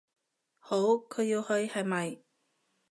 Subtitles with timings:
[0.57, 2.17] 好，佢要去，係咪？